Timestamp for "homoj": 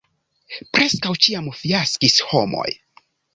2.31-2.67